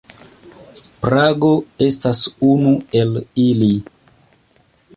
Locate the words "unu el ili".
2.53-3.69